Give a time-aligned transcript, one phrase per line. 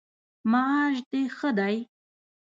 [0.51, 1.75] معاش د ښه دی؟